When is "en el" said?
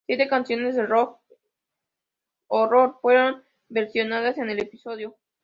4.39-4.57